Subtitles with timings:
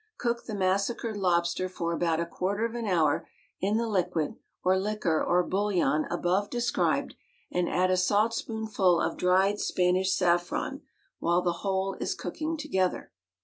[0.17, 4.75] Cook the massacred lobster for about af quarter of an hour in the liquid or
[4.79, 7.13] liquor or bouillon abovo described
[7.51, 10.81] and add a saltspoonful of dried Spanish saffron,
[11.19, 13.11] while the whole is cooking together.